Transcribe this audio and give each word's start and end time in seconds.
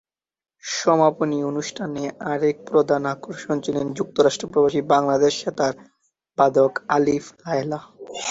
সমাপনী 0.63 1.37
অনুষ্ঠানে 1.43 2.03
আরেক 2.31 2.55
প্রধান 2.69 3.01
আকর্ষণ 3.13 3.55
ছিলেন 3.65 3.85
যুক্তরাষ্ট্রপ্রবাসী 3.97 4.81
বাংলাদেশি 4.93 5.39
সেতার 5.41 5.73
বাদক 6.37 6.71
আলিফ 6.89 7.25
লায়লা। 7.39 7.79